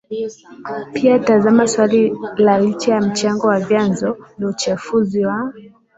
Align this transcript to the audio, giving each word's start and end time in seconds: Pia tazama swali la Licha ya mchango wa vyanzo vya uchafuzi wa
Pia 0.93 1.19
tazama 1.19 1.67
swali 1.67 2.13
la 2.37 2.59
Licha 2.59 2.93
ya 2.93 2.99
mchango 3.01 3.47
wa 3.47 3.59
vyanzo 3.59 4.17
vya 4.37 4.47
uchafuzi 4.49 5.25
wa 5.25 5.53